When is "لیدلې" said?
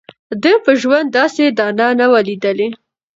2.27-2.67